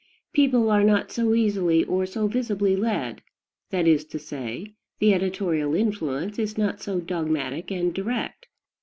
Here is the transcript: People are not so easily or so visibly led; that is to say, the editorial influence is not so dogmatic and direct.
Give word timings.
People 0.33 0.71
are 0.71 0.83
not 0.83 1.11
so 1.11 1.35
easily 1.35 1.83
or 1.83 2.07
so 2.07 2.25
visibly 2.25 2.75
led; 2.75 3.21
that 3.69 3.87
is 3.87 4.03
to 4.05 4.17
say, 4.17 4.73
the 4.97 5.13
editorial 5.13 5.75
influence 5.75 6.39
is 6.39 6.57
not 6.57 6.81
so 6.81 6.99
dogmatic 6.99 7.69
and 7.71 7.93
direct. 7.93 8.47